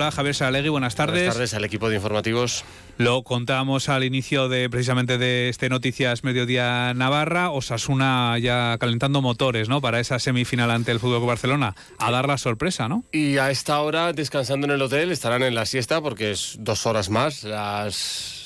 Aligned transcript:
Hola, 0.00 0.12
Javier 0.12 0.34
Saralegui, 0.34 0.70
buenas 0.70 0.94
tardes. 0.94 1.18
Buenas 1.18 1.34
tardes 1.34 1.52
al 1.52 1.62
equipo 1.62 1.90
de 1.90 1.96
informativos. 1.96 2.64
Lo 2.96 3.22
contábamos 3.22 3.90
al 3.90 4.02
inicio 4.02 4.48
de 4.48 4.70
precisamente 4.70 5.18
de 5.18 5.50
este 5.50 5.68
Noticias 5.68 6.24
Mediodía 6.24 6.94
Navarra, 6.94 7.50
Osasuna 7.50 8.38
ya 8.38 8.78
calentando 8.80 9.20
motores, 9.20 9.68
¿no? 9.68 9.82
Para 9.82 10.00
esa 10.00 10.18
semifinal 10.18 10.70
ante 10.70 10.90
el 10.90 11.00
Fútbol 11.00 11.26
Barcelona, 11.26 11.74
a 11.98 12.10
dar 12.10 12.26
la 12.26 12.38
sorpresa, 12.38 12.88
¿no? 12.88 13.04
Y 13.12 13.36
a 13.36 13.50
esta 13.50 13.78
hora 13.82 14.14
descansando 14.14 14.66
en 14.66 14.70
el 14.70 14.80
hotel, 14.80 15.12
estarán 15.12 15.42
en 15.42 15.54
la 15.54 15.66
siesta 15.66 16.00
porque 16.00 16.30
es 16.30 16.56
dos 16.58 16.86
horas 16.86 17.10
más, 17.10 17.44
las 17.44 18.39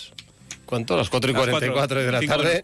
¿Cuánto? 0.67 0.97
Las 0.97 1.11
4 1.11 1.31
y 1.31 1.35
44 1.35 2.03
de 2.03 2.13
la 2.13 2.21
tarde. 2.23 2.63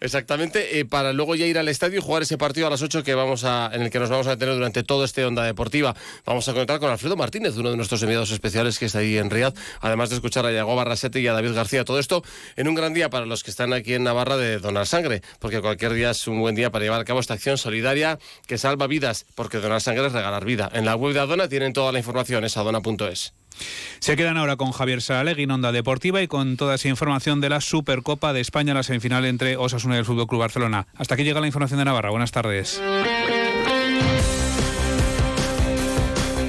Exactamente, 0.00 0.78
eh, 0.78 0.84
para 0.84 1.12
luego 1.12 1.34
ya 1.34 1.46
ir 1.46 1.58
al 1.58 1.68
estadio 1.68 1.98
y 1.98 2.02
jugar 2.02 2.22
ese 2.22 2.38
partido 2.38 2.66
a 2.66 2.70
las 2.70 2.82
8 2.82 3.02
que 3.02 3.14
vamos 3.14 3.44
a, 3.44 3.70
en 3.72 3.82
el 3.82 3.90
que 3.90 3.98
nos 3.98 4.10
vamos 4.10 4.26
a 4.26 4.36
tener 4.36 4.54
durante 4.54 4.82
todo 4.82 5.04
este 5.04 5.24
Onda 5.24 5.44
Deportiva. 5.44 5.94
Vamos 6.24 6.48
a 6.48 6.52
conectar 6.52 6.80
con 6.80 6.90
Alfredo 6.90 7.16
Martínez, 7.16 7.56
uno 7.56 7.70
de 7.70 7.76
nuestros 7.76 8.02
enviados 8.02 8.30
especiales 8.30 8.78
que 8.78 8.86
está 8.86 8.98
ahí 8.98 9.18
en 9.18 9.30
Riyadh, 9.30 9.54
además 9.80 10.10
de 10.10 10.16
escuchar 10.16 10.46
a 10.46 10.52
Yago 10.52 10.74
Barrasete 10.76 11.20
y 11.20 11.26
a 11.26 11.32
David 11.32 11.54
García. 11.54 11.84
Todo 11.84 11.98
esto 11.98 12.22
en 12.56 12.68
un 12.68 12.74
gran 12.74 12.94
día 12.94 13.10
para 13.10 13.26
los 13.26 13.42
que 13.42 13.50
están 13.50 13.72
aquí 13.72 13.94
en 13.94 14.04
Navarra 14.04 14.36
de 14.36 14.58
donar 14.58 14.86
sangre, 14.86 15.22
porque 15.38 15.60
cualquier 15.60 15.92
día 15.92 16.10
es 16.10 16.26
un 16.26 16.40
buen 16.40 16.54
día 16.54 16.70
para 16.70 16.84
llevar 16.84 17.00
a 17.00 17.04
cabo 17.04 17.20
esta 17.20 17.34
acción 17.34 17.58
solidaria 17.58 18.18
que 18.46 18.58
salva 18.58 18.86
vidas, 18.86 19.26
porque 19.34 19.58
donar 19.58 19.80
sangre 19.80 20.06
es 20.06 20.12
regalar 20.12 20.44
vida. 20.44 20.70
En 20.72 20.84
la 20.84 20.96
web 20.96 21.14
de 21.14 21.20
Adona 21.20 21.48
tienen 21.48 21.72
toda 21.72 21.92
la 21.92 21.98
información, 21.98 22.44
es 22.44 22.56
adona.es. 22.56 23.32
Se 24.00 24.16
quedan 24.16 24.36
ahora 24.36 24.56
con 24.56 24.72
Javier 24.72 25.00
Saralegui 25.00 25.44
en 25.44 25.50
Onda 25.50 25.72
Deportiva 25.72 26.22
y 26.22 26.28
con 26.28 26.56
toda 26.56 26.74
esa 26.74 26.88
información 26.88 27.40
de 27.40 27.48
la 27.48 27.60
Supercopa 27.60 28.32
de 28.32 28.40
España, 28.40 28.74
la 28.74 28.82
semifinal 28.82 29.24
entre 29.24 29.56
Osasuna 29.56 29.96
y 29.96 29.98
el 29.98 30.04
Fútbol 30.04 30.26
Club 30.26 30.40
Barcelona. 30.40 30.86
Hasta 30.94 31.14
aquí 31.14 31.24
llega 31.24 31.40
la 31.40 31.46
información 31.46 31.78
de 31.78 31.84
Navarra. 31.84 32.10
Buenas 32.10 32.32
tardes. 32.32 32.82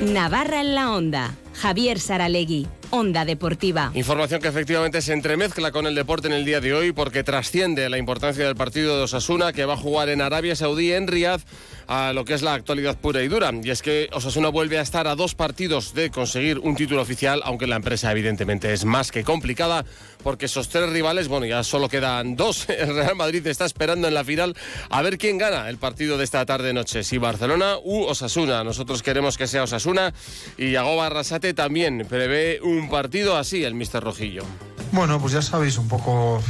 Navarra 0.01 0.61
en 0.61 0.75
la 0.75 0.91
Onda. 0.91 1.35
Javier 1.53 1.99
Saralegui. 1.99 2.67
Onda 2.95 3.25
Deportiva. 3.25 3.91
Información 3.93 4.41
que 4.41 4.47
efectivamente 4.47 5.01
se 5.01 5.11
entremezcla 5.11 5.73
con 5.73 5.85
el 5.85 5.95
deporte 5.95 6.27
en 6.27 6.33
el 6.33 6.45
día 6.45 6.61
de 6.61 6.73
hoy 6.73 6.93
porque 6.93 7.25
trasciende 7.25 7.89
la 7.89 7.97
importancia 7.97 8.45
del 8.45 8.55
partido 8.55 8.95
de 8.95 9.03
Osasuna 9.03 9.51
que 9.51 9.65
va 9.65 9.73
a 9.73 9.77
jugar 9.77 10.07
en 10.07 10.21
Arabia 10.21 10.55
Saudí, 10.55 10.93
en 10.93 11.07
Riyadh, 11.07 11.41
a 11.87 12.13
lo 12.13 12.23
que 12.23 12.33
es 12.33 12.41
la 12.41 12.53
actualidad 12.53 12.97
pura 12.97 13.21
y 13.21 13.27
dura. 13.27 13.51
Y 13.61 13.69
es 13.69 13.81
que 13.81 14.07
Osasuna 14.13 14.47
vuelve 14.47 14.79
a 14.79 14.81
estar 14.81 15.07
a 15.07 15.15
dos 15.15 15.35
partidos 15.35 15.93
de 15.93 16.09
conseguir 16.09 16.59
un 16.59 16.77
título 16.77 17.01
oficial, 17.01 17.41
aunque 17.43 17.67
la 17.67 17.75
empresa 17.75 18.11
evidentemente 18.13 18.71
es 18.71 18.85
más 18.85 19.11
que 19.11 19.25
complicada, 19.25 19.83
porque 20.25 20.47
esos 20.47 20.69
tres 20.69 20.89
rivales, 20.89 21.27
bueno, 21.27 21.45
ya 21.45 21.63
solo 21.63 21.87
quedan 21.87 22.35
dos. 22.35 22.67
El 22.69 22.95
Real 22.95 23.15
Madrid 23.15 23.45
está 23.45 23.63
esperando 23.63 24.07
en 24.07 24.15
la 24.15 24.23
final 24.23 24.57
a 24.89 25.03
ver 25.03 25.19
quién 25.19 25.37
gana 25.37 25.69
el 25.69 25.77
partido 25.77 26.17
de 26.17 26.23
esta 26.23 26.43
tarde-noche, 26.47 27.03
si 27.03 27.19
Barcelona 27.19 27.75
u 27.83 28.01
Osasuna. 28.05 28.63
Nosotros 28.63 29.03
queremos 29.03 29.37
que 29.37 29.45
sea 29.45 29.61
Osasuna 29.61 30.15
y 30.57 30.71
Yago 30.71 30.99
Arrasate 31.03 31.53
también 31.53 32.07
prevé 32.09 32.59
un 32.63 32.89
partido 32.89 33.37
así, 33.37 33.63
el 33.63 33.75
Mister 33.75 34.03
Rojillo. 34.03 34.43
Bueno, 34.91 35.21
pues 35.21 35.33
ya 35.33 35.43
sabéis 35.43 35.77
un 35.77 35.87
poco 35.87 36.41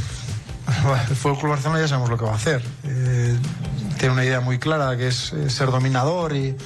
el 1.10 1.14
Fútbol 1.14 1.38
Club 1.38 1.50
Barcelona 1.50 1.80
ya 1.80 1.88
sabemos 1.88 2.08
lo 2.08 2.16
que 2.16 2.24
va 2.24 2.32
a 2.32 2.36
hacer. 2.36 2.62
Eh, 2.84 3.36
tiene 3.98 4.14
una 4.14 4.24
idea 4.24 4.40
muy 4.40 4.58
clara 4.58 4.96
que 4.96 5.08
es 5.08 5.34
eh, 5.34 5.50
ser 5.50 5.70
dominador 5.70 6.34
y, 6.34 6.56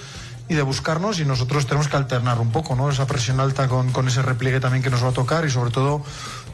de 0.49 0.63
buscarnos 0.63 1.21
y 1.21 1.25
nosotros 1.25 1.67
tenemos 1.67 1.87
que 1.87 1.97
alternar 1.97 2.41
un 2.41 2.51
poco, 2.51 2.75
¿no? 2.75 2.91
Esa 2.91 3.07
presión 3.07 3.39
alta 3.39 3.69
con, 3.69 3.93
con, 3.93 4.09
ese 4.09 4.21
repliegue 4.21 4.59
también 4.59 4.83
que 4.83 4.91
nos 4.91 5.03
va 5.05 5.11
a 5.11 5.13
tocar 5.13 5.45
y 5.45 5.51
sobre 5.51 5.71
todo 5.71 6.05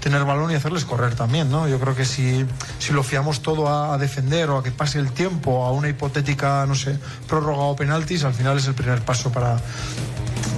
tener 0.06 0.24
balón 0.24 0.52
y 0.52 0.54
hacerles 0.54 0.84
correr 0.84 1.16
también, 1.16 1.50
¿no? 1.50 1.66
Yo 1.66 1.80
creo 1.80 1.96
que 1.96 2.04
si, 2.04 2.46
si 2.78 2.92
lo 2.92 3.02
fiamos 3.02 3.42
todo 3.42 3.66
a, 3.68 3.98
defender 3.98 4.50
o 4.50 4.58
a 4.58 4.62
que 4.62 4.70
pase 4.70 5.00
el 5.00 5.10
tiempo, 5.10 5.64
a 5.64 5.72
una 5.72 5.88
hipotética, 5.88 6.64
no 6.64 6.76
sé, 6.76 6.96
prórroga 7.26 7.62
o 7.62 7.74
penaltis, 7.74 8.22
al 8.22 8.32
final 8.32 8.56
es 8.56 8.68
el 8.68 8.74
primer 8.74 9.00
paso 9.00 9.32
para, 9.32 9.56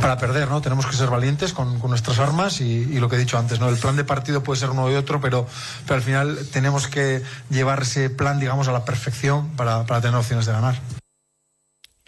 para 0.03 0.19
perder, 0.19 0.51
¿no? 0.51 0.61
Tenemos 0.61 0.85
que 0.85 0.95
ser 0.95 1.09
valientes 1.09 1.55
con, 1.55 1.81
nuestras 1.81 2.19
armas 2.19 2.61
y, 2.61 2.85
lo 3.01 3.09
que 3.09 3.17
he 3.17 3.19
dicho 3.19 3.39
antes, 3.39 3.59
¿no? 3.59 3.71
El 3.71 3.79
plan 3.79 3.97
de 3.97 4.05
partido 4.05 4.43
puede 4.43 4.61
ser 4.61 4.69
uno 4.69 4.91
y 4.91 4.97
otro, 4.97 5.19
pero, 5.19 5.47
pero 5.87 5.95
al 5.95 6.03
final 6.03 6.39
tenemos 6.53 6.87
que 6.87 7.23
llevar 7.49 7.81
ese 7.81 8.11
plan, 8.11 8.39
digamos, 8.39 8.69
a 8.69 8.73
la 8.73 8.85
perfección 8.85 9.49
para, 9.57 9.87
para 9.87 10.03
tener 10.03 10.17
opciones 10.17 10.45
de 10.45 10.53
ganar. 10.53 10.98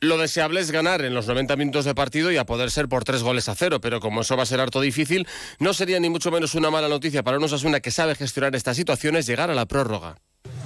Lo 0.03 0.17
deseable 0.17 0.61
es 0.61 0.71
ganar 0.71 1.03
en 1.03 1.13
los 1.13 1.27
90 1.27 1.57
minutos 1.57 1.85
de 1.85 1.95
partido 1.95 2.33
y 2.33 2.39
a 2.39 2.47
poder 2.47 2.71
ser 2.71 2.89
por 2.89 3.05
tres 3.05 3.23
goles 3.23 3.51
a 3.51 3.55
cero, 3.55 3.83
pero 3.83 4.01
como 4.01 4.23
eso 4.23 4.35
va 4.35 4.45
a 4.45 4.47
ser 4.47 4.59
harto 4.59 4.81
difícil, 4.81 5.29
no 5.59 5.75
sería 5.75 6.01
ni 6.01 6.09
mucho 6.09 6.31
menos 6.31 6.55
una 6.55 6.71
mala 6.71 6.89
noticia 6.89 7.23
para 7.23 7.37
un 7.37 7.45
Osasuna 7.45 7.81
que 7.81 7.91
sabe 7.91 8.15
gestionar 8.15 8.57
estas 8.57 8.79
situaciones 8.79 9.27
llegar 9.27 9.51
a 9.51 9.55
la 9.55 9.67
prórroga. 9.67 10.17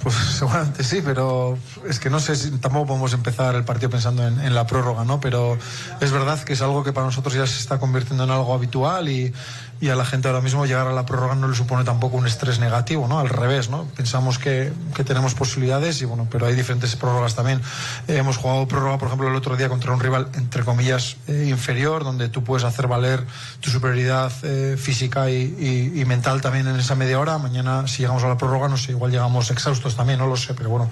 Pues 0.05 0.13
seguramente 0.37 0.83
sí, 0.83 1.01
pero 1.03 1.57
es 1.89 1.99
que 1.99 2.11
no 2.11 2.19
sé 2.19 2.35
si 2.35 2.51
tampoco 2.59 2.85
podemos 2.85 3.13
empezar 3.13 3.55
el 3.55 3.63
partido 3.63 3.89
pensando 3.89 4.27
en, 4.27 4.53
la 4.53 4.67
prórroga, 4.67 5.03
¿no? 5.03 5.19
Pero 5.19 5.57
es 5.99 6.11
verdad 6.11 6.39
que 6.43 6.53
es 6.53 6.61
algo 6.61 6.83
que 6.83 6.93
para 6.93 7.07
nosotros 7.07 7.33
ya 7.33 7.47
se 7.47 7.57
está 7.57 7.79
convirtiendo 7.79 8.23
en 8.23 8.29
algo 8.29 8.53
habitual 8.53 9.09
y, 9.09 9.33
y 9.81 9.89
a 9.89 9.95
la 9.95 10.05
gente 10.05 10.27
ahora 10.27 10.41
mismo 10.41 10.65
llegar 10.65 10.87
a 10.87 10.93
la 10.93 11.05
prórroga 11.05 11.35
no 11.35 11.47
le 11.47 11.55
supone 11.55 11.83
tampoco 11.83 12.17
un 12.17 12.27
estrés 12.27 12.59
negativo, 12.59 13.07
¿no? 13.07 13.19
Al 13.19 13.29
revés, 13.29 13.69
¿no? 13.69 13.85
Pensamos 13.95 14.39
que, 14.39 14.71
que 14.93 15.03
tenemos 15.03 15.33
posibilidades 15.33 16.01
y 16.01 16.05
bueno, 16.05 16.27
pero 16.31 16.45
hay 16.45 16.55
diferentes 16.55 16.95
prórrogas 16.95 17.35
también. 17.35 17.59
Eh, 18.07 18.17
hemos 18.17 18.37
jugado 18.37 18.67
prórroga, 18.67 18.97
por 18.97 19.07
ejemplo, 19.07 19.27
el 19.27 19.35
otro 19.35 19.57
día 19.57 19.69
contra 19.69 19.91
un 19.91 19.99
rival, 19.99 20.29
entre 20.35 20.63
comillas, 20.63 21.17
eh, 21.27 21.47
inferior, 21.49 22.03
donde 22.03 22.29
tú 22.29 22.43
puedes 22.43 22.63
hacer 22.63 22.87
valer 22.87 23.25
tu 23.59 23.69
superioridad 23.69 24.31
eh, 24.43 24.77
física 24.77 25.29
y, 25.29 25.93
y, 25.95 26.05
mental 26.05 26.41
también 26.41 26.67
en 26.67 26.75
esa 26.75 26.95
media 26.95 27.19
hora. 27.19 27.37
Mañana, 27.37 27.87
si 27.87 28.03
llegamos 28.03 28.23
a 28.23 28.27
la 28.27 28.37
prórroga, 28.37 28.67
no 28.67 28.77
sé, 28.77 28.91
igual 28.91 29.11
llegamos 29.11 29.49
exhaustos 29.65 29.95
también, 29.95 30.19
no 30.19 30.27
lo 30.27 30.37
sé, 30.37 30.53
pero 30.53 30.69
bueno, 30.69 30.89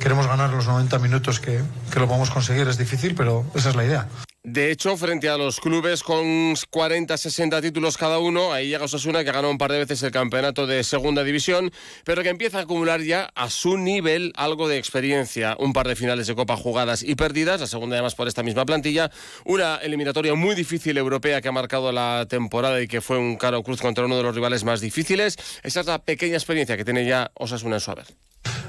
queremos 0.00 0.26
ganar 0.26 0.48
los 0.48 0.66
90 0.66 0.98
minutos 1.00 1.38
que, 1.38 1.62
que 1.92 2.00
lo 2.00 2.06
podemos 2.06 2.30
conseguir. 2.30 2.66
Es 2.66 2.78
difícil, 2.78 3.14
pero 3.14 3.44
esa 3.54 3.68
es 3.68 3.76
la 3.76 3.84
idea. 3.84 4.08
De 4.46 4.70
hecho, 4.70 4.96
frente 4.96 5.28
a 5.28 5.36
los 5.36 5.58
clubes 5.58 6.04
con 6.04 6.54
40, 6.70 7.16
60 7.16 7.60
títulos 7.60 7.96
cada 7.96 8.20
uno, 8.20 8.52
ahí 8.52 8.68
llega 8.68 8.84
Osasuna 8.84 9.24
que 9.24 9.32
ganó 9.32 9.50
un 9.50 9.58
par 9.58 9.72
de 9.72 9.78
veces 9.78 10.00
el 10.04 10.12
campeonato 10.12 10.68
de 10.68 10.84
segunda 10.84 11.24
división, 11.24 11.72
pero 12.04 12.22
que 12.22 12.28
empieza 12.28 12.58
a 12.58 12.60
acumular 12.60 13.00
ya 13.00 13.28
a 13.34 13.50
su 13.50 13.76
nivel 13.76 14.32
algo 14.36 14.68
de 14.68 14.78
experiencia. 14.78 15.56
Un 15.58 15.72
par 15.72 15.88
de 15.88 15.96
finales 15.96 16.28
de 16.28 16.36
Copa 16.36 16.56
jugadas 16.56 17.02
y 17.02 17.16
perdidas, 17.16 17.60
la 17.60 17.66
segunda 17.66 17.96
además 17.96 18.14
por 18.14 18.28
esta 18.28 18.44
misma 18.44 18.64
plantilla. 18.64 19.10
Una 19.44 19.78
eliminatoria 19.78 20.36
muy 20.36 20.54
difícil 20.54 20.96
europea 20.96 21.40
que 21.40 21.48
ha 21.48 21.52
marcado 21.52 21.90
la 21.90 22.26
temporada 22.28 22.80
y 22.80 22.86
que 22.86 23.00
fue 23.00 23.18
un 23.18 23.34
caro 23.34 23.64
cruz 23.64 23.80
contra 23.80 24.04
uno 24.04 24.16
de 24.16 24.22
los 24.22 24.32
rivales 24.32 24.62
más 24.62 24.80
difíciles. 24.80 25.36
Esa 25.64 25.80
es 25.80 25.86
la 25.86 25.98
pequeña 25.98 26.36
experiencia 26.36 26.76
que 26.76 26.84
tiene 26.84 27.04
ya 27.04 27.32
Osasuna 27.34 27.74
en 27.76 27.80
su 27.80 27.90
haber. 27.90 28.06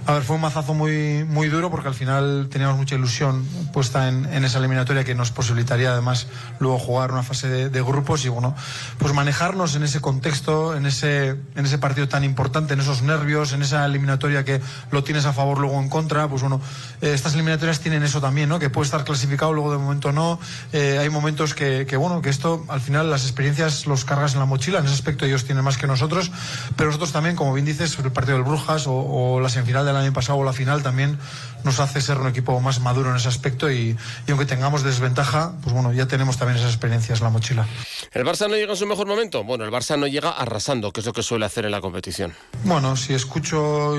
A 0.08 0.14
ver, 0.14 0.24
fue 0.24 0.38
un 0.38 0.42
mazazo 0.42 0.74
muy, 0.74 1.26
muy 1.26 1.50
duro 1.50 1.70
porque 1.70 1.90
al 1.90 1.94
final 1.94 2.48
teníamos 2.50 2.78
mucha 2.78 2.96
ilusión 2.96 3.46
puesta 3.74 4.08
en, 4.08 4.46
esa 4.46 4.60
eliminatoria 4.60 5.04
que 5.04 5.14
nos 5.14 5.32
posibilitaría 5.32 5.92
además 5.92 6.28
luego 6.60 6.80
jugar 6.80 7.12
una 7.12 7.24
fase 7.24 7.70
de, 7.70 7.82
grupos 7.82 8.24
y 8.24 8.30
bueno, 8.30 8.56
pues 9.00 9.14
manejarnos 9.14 9.76
en 9.76 9.84
ese 9.84 10.00
contexto, 10.00 10.78
en 10.78 10.86
ese, 10.86 11.36
en 11.56 11.66
ese 11.66 11.78
partido 11.78 12.08
tan 12.08 12.24
importante, 12.24 12.74
en 12.74 12.80
esos 12.80 13.02
nervios, 13.02 13.52
en 13.52 13.64
esa 13.64 13.86
eliminatoria 13.86 14.46
que 14.46 14.62
lo 14.92 15.04
tienes 15.04 15.26
a 15.26 15.34
favor 15.34 15.60
luego 15.60 15.78
en 15.82 15.90
contra, 15.90 16.30
pues 16.30 16.42
bueno, 16.42 16.62
eh, 17.02 17.12
estas 17.14 17.34
eliminatorias 17.34 17.82
tienen 17.82 18.02
eso 18.04 18.22
también, 18.22 18.48
¿no? 18.48 18.60
Que 18.60 18.70
puede 18.70 18.86
estar 18.86 19.04
clasificado, 19.04 19.52
luego 19.52 19.74
de 19.74 19.78
momento 19.78 20.14
no. 20.14 20.40
Eh, 20.72 21.00
hay 21.02 21.10
momentos 21.10 21.54
que, 21.54 21.86
que, 21.86 21.98
bueno, 21.98 22.22
que 22.22 22.30
esto 22.30 22.64
al 22.70 22.80
final 22.80 23.12
las 23.12 23.24
experiencias 23.24 23.86
los 23.88 24.06
cargas 24.06 24.36
en 24.36 24.40
la 24.40 24.46
mochila, 24.46 24.80
en 24.80 24.86
ese 24.86 24.94
aspecto 24.94 25.26
ellos 25.26 25.44
tienen 25.44 25.66
más 25.66 25.78
que 25.78 25.86
nosotros, 25.86 26.32
pero 26.78 26.88
nosotros 26.88 27.12
también, 27.12 27.36
como 27.36 27.54
bien 27.54 27.66
dices, 27.66 28.00
el 28.00 28.14
partido 28.14 28.38
del 28.38 28.46
Brujas 28.46 28.88
o, 28.88 28.94
o 28.94 29.42
la 29.42 29.50
semifinal 29.50 29.97
del 29.98 30.08
año 30.08 30.14
pasado 30.14 30.40
o 30.40 30.44
la 30.44 30.54
final 30.54 30.84
también 30.84 31.18
nos 31.64 31.80
hace 31.80 32.02
ser 32.02 32.18
un 32.18 32.28
equipo 32.28 32.60
más 32.62 32.80
maduro 32.80 33.10
en 33.10 33.18
ese 33.18 33.28
aspecto 33.28 33.72
y, 33.72 33.96
aunque 34.30 34.46
tengamos 34.46 34.84
desventaja, 34.84 35.54
pues 35.62 35.74
bueno, 35.74 35.92
ya 35.94 36.08
tenemos 36.08 36.38
también 36.38 36.58
esas 36.58 36.72
experiencias 36.72 37.20
en 37.20 37.26
la 37.26 37.30
mochila. 37.30 37.68
¿El 38.14 38.26
Barça 38.26 38.50
no 38.50 38.56
llega 38.56 38.72
en 38.72 38.78
su 38.78 38.86
mejor 38.86 39.08
momento? 39.08 39.44
Bueno, 39.44 39.66
el 39.66 39.72
Barça 39.72 40.00
no 40.00 40.08
llega 40.08 40.30
arrasando, 40.30 40.92
que 40.92 41.02
es 41.02 41.06
lo 41.06 41.14
que 41.14 41.24
suele 41.24 41.46
hacer 41.46 41.66
en 41.66 41.72
la 41.72 41.82
competición. 41.82 42.34
Bueno, 42.64 42.96
si 42.96 43.14
escucho 43.14 43.96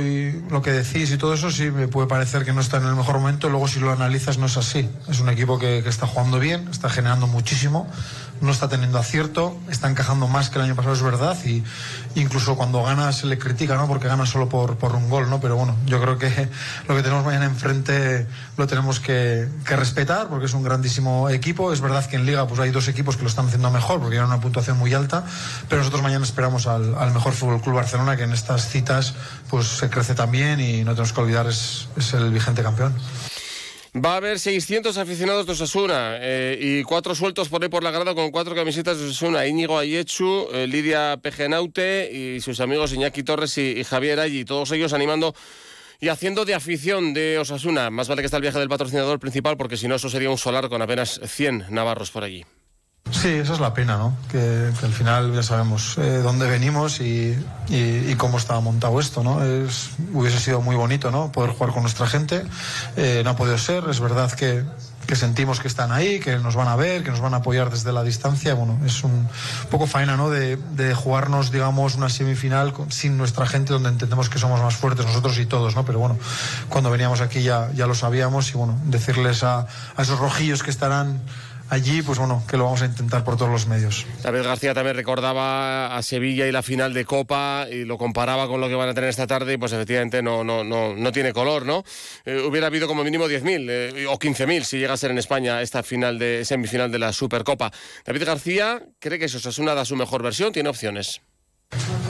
lo 0.50 0.62
que 0.62 0.72
decís 0.72 1.10
y 1.10 1.18
todo 1.18 1.34
eso, 1.34 1.50
sí 1.50 1.70
me 1.70 1.88
puede 1.88 2.08
parecer 2.08 2.44
que 2.44 2.52
no 2.52 2.60
está 2.60 2.78
en 2.78 2.86
el 2.86 2.94
mejor 2.94 3.18
momento, 3.18 3.48
luego 3.48 3.68
si 3.68 3.80
lo 3.80 3.92
analizas 3.92 4.38
no 4.38 4.46
es 4.46 4.56
así. 4.56 4.88
Es 5.08 5.20
un 5.20 5.28
equipo 5.28 5.58
que, 5.58 5.82
que 5.82 5.88
está 5.88 6.06
jugando 6.06 6.38
bien, 6.38 6.68
está 6.68 6.88
generando 6.88 7.26
muchísimo 7.26 7.88
no 8.40 8.50
está 8.50 8.68
teniendo 8.68 8.98
acierto, 8.98 9.56
está 9.68 9.88
encajando 9.88 10.28
más 10.28 10.50
que 10.50 10.58
el 10.58 10.64
año 10.64 10.76
pasado, 10.76 10.94
es 10.94 11.02
verdad, 11.02 11.36
y 11.44 11.62
incluso 12.14 12.56
cuando 12.56 12.82
gana 12.82 13.12
se 13.12 13.26
le 13.26 13.38
critica, 13.38 13.76
¿no? 13.76 13.86
Porque 13.88 14.08
gana 14.08 14.26
solo 14.26 14.48
por, 14.48 14.76
por 14.76 14.94
un 14.94 15.08
gol, 15.08 15.28
¿no? 15.28 15.40
Pero 15.40 15.56
bueno, 15.56 15.76
yo 15.88 16.00
creo 16.00 16.18
que 16.18 16.28
lo 16.88 16.96
que 16.96 17.02
tenemos 17.02 17.24
mañana 17.24 17.46
enfrente 17.46 18.26
lo 18.56 18.66
tenemos 18.66 19.00
que, 19.00 19.48
respetar 19.64 20.28
porque 20.28 20.46
es 20.46 20.54
un 20.54 20.62
grandísimo 20.62 21.28
equipo. 21.30 21.72
Es 21.72 21.80
verdad 21.80 22.06
que 22.06 22.16
en 22.16 22.26
Liga 22.26 22.46
pues 22.46 22.60
hay 22.60 22.70
dos 22.70 22.88
equipos 22.88 23.16
que 23.16 23.22
lo 23.22 23.28
están 23.28 23.46
haciendo 23.46 23.70
mejor 23.70 23.98
porque 23.98 24.12
tienen 24.12 24.28
una 24.28 24.40
puntuación 24.40 24.78
muy 24.78 24.94
alta, 24.94 25.24
pero 25.68 25.80
nosotros 25.80 26.02
mañana 26.02 26.24
esperamos 26.24 26.66
al, 26.66 27.12
mejor 27.12 27.32
Fútbol 27.32 27.60
Club 27.60 27.76
Barcelona 27.76 28.16
que 28.16 28.24
en 28.24 28.32
estas 28.32 28.68
citas 28.68 29.14
pues 29.50 29.66
se 29.66 29.90
crece 29.90 30.14
también 30.14 30.60
y 30.60 30.84
no 30.84 30.92
tenemos 30.92 31.12
que 31.12 31.20
olvidar 31.20 31.46
es, 31.46 31.88
es 31.96 32.14
el 32.14 32.30
vigente 32.30 32.62
campeón. 32.62 32.94
Va 33.96 34.14
a 34.14 34.16
haber 34.16 34.38
600 34.38 34.96
aficionados 34.98 35.46
de 35.46 35.52
Osasuna 35.52 36.18
eh, 36.20 36.58
y 36.60 36.82
cuatro 36.82 37.14
sueltos 37.14 37.48
por 37.48 37.62
ahí 37.62 37.70
por 37.70 37.82
la 37.82 37.90
grada 37.90 38.14
con 38.14 38.30
cuatro 38.30 38.54
camisetas 38.54 38.98
de 38.98 39.06
Osasuna. 39.06 39.46
Íñigo 39.46 39.78
Ayechu, 39.78 40.48
eh, 40.52 40.66
Lidia 40.66 41.16
Pejenaute 41.16 42.10
y 42.12 42.40
sus 42.40 42.60
amigos 42.60 42.92
Iñaki 42.92 43.22
Torres 43.22 43.56
y, 43.56 43.82
Javier 43.84 44.20
Allí. 44.20 44.44
Todos 44.44 44.70
ellos 44.72 44.92
animando 44.92 45.34
y 46.00 46.08
haciendo 46.08 46.44
de 46.44 46.54
afición 46.54 47.12
de 47.14 47.38
Osasuna. 47.38 47.90
Más 47.90 48.08
vale 48.08 48.22
que 48.22 48.26
está 48.26 48.36
el 48.36 48.42
viaje 48.42 48.58
del 48.58 48.68
patrocinador 48.68 49.18
principal 49.18 49.56
porque 49.56 49.76
si 49.76 49.88
no 49.88 49.96
eso 49.96 50.08
sería 50.08 50.30
un 50.30 50.38
solar 50.38 50.68
con 50.68 50.82
apenas 50.82 51.20
100 51.24 51.66
navarros 51.70 52.10
por 52.10 52.24
allí. 52.24 52.44
Sí, 53.10 53.28
esa 53.28 53.54
es 53.54 53.60
la 53.60 53.72
pena, 53.72 53.96
¿no? 53.96 54.16
Que, 54.30 54.38
al 54.82 54.92
final 54.92 55.34
ya 55.34 55.42
sabemos 55.42 55.96
eh, 55.96 56.18
dónde 56.18 56.46
venimos 56.46 57.00
y, 57.00 57.36
cómo 58.18 58.36
estaba 58.36 58.60
montado 58.60 59.00
esto, 59.00 59.22
¿no? 59.22 59.42
Es, 59.42 59.90
hubiese 60.12 60.38
sido 60.38 60.60
muy 60.60 60.76
bonito, 60.76 61.10
¿no? 61.10 61.32
Poder 61.32 61.52
jugar 61.52 61.72
con 61.72 61.82
nuestra 61.82 62.06
gente. 62.06 62.42
Eh, 62.96 63.22
no 63.24 63.30
ha 63.30 63.36
podido 63.36 63.56
ser. 63.56 63.84
Es 63.88 64.00
verdad 64.00 64.30
que, 64.32 64.62
sentimos 65.16 65.60
que 65.60 65.68
están 65.68 65.92
ahí, 65.92 66.20
que 66.20 66.36
nos 66.38 66.54
van 66.54 66.68
a 66.68 66.76
ver, 66.76 67.02
que 67.02 67.10
nos 67.10 67.20
van 67.20 67.34
a 67.34 67.38
apoyar 67.38 67.70
desde 67.70 67.92
la 67.92 68.02
distancia. 68.02 68.54
Bueno, 68.54 68.78
es 68.84 69.04
un 69.04 69.28
poco 69.70 69.86
faena, 69.86 70.16
¿no? 70.16 70.30
De, 70.30 70.58
jugarnos, 70.94 71.50
digamos, 71.50 71.94
una 71.94 72.08
semifinal 72.08 72.74
sin 72.90 73.16
nuestra 73.16 73.46
gente, 73.46 73.72
donde 73.72 73.88
entendemos 73.88 74.28
que 74.28 74.38
somos 74.38 74.60
más 74.60 74.76
fuertes 74.76 75.06
nosotros 75.06 75.38
y 75.38 75.46
todos, 75.46 75.74
¿no? 75.76 75.84
Pero 75.84 75.98
bueno, 75.98 76.18
cuando 76.68 76.90
veníamos 76.90 77.20
aquí 77.20 77.42
ya, 77.42 77.70
ya 77.74 77.86
lo 77.86 77.94
sabíamos 77.94 78.50
y 78.50 78.54
bueno, 78.54 78.78
decirles 78.84 79.42
a, 79.44 79.66
a 79.96 80.02
esos 80.02 80.18
rojillos 80.18 80.62
que 80.62 80.70
estarán 80.70 81.20
allí, 81.70 82.02
pues 82.02 82.18
bueno, 82.18 82.42
que 82.48 82.56
lo 82.56 82.64
vamos 82.64 82.82
a 82.82 82.86
intentar 82.86 83.24
por 83.24 83.36
todos 83.36 83.50
los 83.50 83.66
medios. 83.66 84.06
David 84.22 84.42
García 84.42 84.74
también 84.74 84.96
recordaba 84.96 85.96
a 85.96 86.02
Sevilla 86.02 86.46
y 86.46 86.52
la 86.52 86.62
final 86.62 86.94
de 86.94 87.04
Copa 87.04 87.66
y 87.70 87.84
lo 87.84 87.98
comparaba 87.98 88.48
con 88.48 88.60
lo 88.60 88.68
que 88.68 88.74
van 88.74 88.88
a 88.88 88.94
tener 88.94 89.10
esta 89.10 89.26
tarde 89.26 89.54
y 89.54 89.56
pues 89.56 89.72
efectivamente 89.72 90.22
no, 90.22 90.44
no, 90.44 90.64
no, 90.64 90.94
no 90.94 91.12
tiene 91.12 91.32
color, 91.32 91.66
¿no? 91.66 91.84
Eh, 92.24 92.42
hubiera 92.48 92.66
habido 92.66 92.86
como 92.86 93.04
mínimo 93.04 93.26
10.000 93.26 93.66
eh, 93.68 94.06
o 94.06 94.18
15.000 94.18 94.62
si 94.62 94.78
llega 94.78 94.94
a 94.94 94.96
ser 94.96 95.10
en 95.10 95.18
España 95.18 95.62
esta 95.62 95.82
final 95.82 96.18
de 96.18 96.44
semifinal 96.44 96.90
de 96.90 96.98
la 96.98 97.12
Supercopa. 97.12 97.70
David 98.04 98.24
García 98.24 98.82
cree 98.98 99.18
que 99.18 99.26
Osasuna 99.26 99.74
da 99.74 99.84
su 99.84 99.96
mejor 99.96 100.22
versión, 100.22 100.52
tiene 100.52 100.68
opciones. 100.68 101.20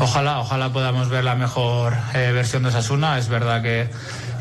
Ojalá, 0.01 0.39
ojalá 0.39 0.73
podamos 0.73 1.09
ver 1.09 1.25
la 1.25 1.35
mejor 1.35 1.95
eh, 2.15 2.31
versión 2.33 2.63
de 2.63 2.69
Osasuna. 2.69 3.19
Es 3.19 3.29
verdad 3.29 3.63
que 3.63 3.89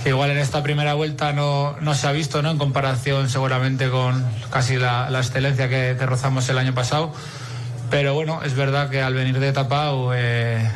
que 0.03 0.09
igual 0.09 0.31
en 0.31 0.37
esta 0.37 0.63
primera 0.63 0.93
vuelta 0.93 1.33
no, 1.33 1.75
no 1.81 1.93
se 1.95 2.07
ha 2.07 2.11
visto, 2.11 2.41
¿no? 2.41 2.51
En 2.51 2.57
comparación 2.57 3.29
seguramente 3.29 3.89
con 3.89 4.25
casi 4.51 4.77
la, 4.77 5.09
la 5.09 5.19
excelencia 5.19 5.69
que, 5.69 5.93
rozamos 6.05 6.47
el 6.49 6.57
año 6.57 6.73
pasado. 6.73 7.13
Pero 7.89 8.13
bueno, 8.13 8.41
es 8.43 8.53
verdad 8.53 8.89
que 8.89 9.01
al 9.01 9.13
venir 9.13 9.39
de 9.39 9.53
Tapao 9.53 10.11
eh, 10.13 10.69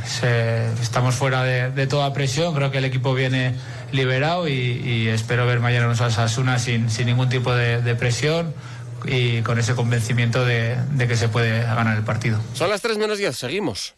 estamos 0.81 1.15
fuera 1.15 1.43
de, 1.43 1.87
toda 1.87 2.13
presión. 2.13 2.55
Creo 2.55 2.71
que 2.71 2.77
el 2.77 2.85
equipo 2.85 3.13
viene 3.13 3.55
liberado 3.91 4.47
y, 4.47 5.07
espero 5.09 5.45
ver 5.45 5.59
mañana 5.59 5.91
a 5.91 6.05
Asuna 6.05 6.57
sin, 6.57 6.89
sin 6.89 7.07
ningún 7.07 7.27
tipo 7.27 7.53
de, 7.53 7.81
de 7.81 7.95
presión 7.95 8.53
y 9.05 9.41
con 9.41 9.59
ese 9.59 9.75
convencimiento 9.75 10.45
de, 10.45 10.77
de, 10.91 11.07
que 11.07 11.15
se 11.15 11.27
puede 11.27 11.63
ganar 11.63 11.97
el 11.97 12.03
partido. 12.03 12.39
Son 12.53 12.69
las 12.69 12.81
3 12.81 12.97
menos 12.97 13.17
10, 13.17 13.35
seguimos. 13.35 13.95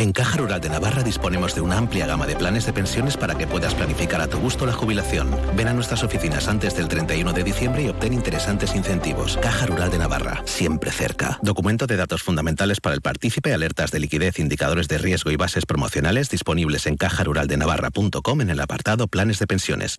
En 0.00 0.12
Caja 0.12 0.36
Rural 0.36 0.60
de 0.60 0.68
Navarra 0.68 1.02
disponemos 1.02 1.56
de 1.56 1.60
una 1.60 1.76
amplia 1.76 2.06
gama 2.06 2.24
de 2.24 2.36
planes 2.36 2.64
de 2.64 2.72
pensiones 2.72 3.16
para 3.16 3.34
que 3.34 3.48
puedas 3.48 3.74
planificar 3.74 4.20
a 4.20 4.28
tu 4.28 4.38
gusto 4.38 4.64
la 4.64 4.72
jubilación. 4.72 5.36
Ven 5.56 5.66
a 5.66 5.72
nuestras 5.72 6.04
oficinas 6.04 6.46
antes 6.46 6.76
del 6.76 6.86
31 6.86 7.32
de 7.32 7.42
diciembre 7.42 7.82
y 7.82 7.88
obtén 7.88 8.12
interesantes 8.12 8.76
incentivos. 8.76 9.36
Caja 9.42 9.66
Rural 9.66 9.90
de 9.90 9.98
Navarra, 9.98 10.40
siempre 10.44 10.92
cerca. 10.92 11.40
Documento 11.42 11.88
de 11.88 11.96
datos 11.96 12.22
fundamentales 12.22 12.80
para 12.80 12.94
el 12.94 13.02
partícipe, 13.02 13.52
alertas 13.52 13.90
de 13.90 13.98
liquidez, 13.98 14.38
indicadores 14.38 14.86
de 14.86 14.98
riesgo 14.98 15.32
y 15.32 15.36
bases 15.36 15.66
promocionales 15.66 16.30
disponibles 16.30 16.86
en 16.86 16.96
cajaruraldenavarra.com 16.96 18.40
en 18.40 18.50
el 18.50 18.60
apartado 18.60 19.08
Planes 19.08 19.40
de 19.40 19.48
pensiones. 19.48 19.98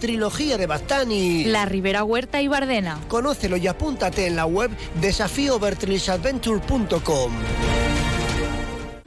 Trilogía 0.00 0.58
de 0.58 0.66
Bastani. 0.66 1.44
La 1.44 1.64
Ribera 1.64 2.02
Huerta 2.02 2.42
y 2.42 2.48
Bardena. 2.48 2.98
Conócelo 3.08 3.56
y 3.56 3.68
apúntate 3.68 4.26
en 4.26 4.34
la 4.34 4.46
web 4.46 4.72
desafíovertrisadventure.com. 5.00 7.32